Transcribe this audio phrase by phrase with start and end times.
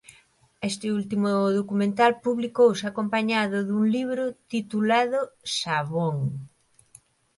[0.69, 1.29] Este último
[1.59, 5.19] documental publicouse acompañado dun libro titulado
[5.57, 6.17] "Sabón".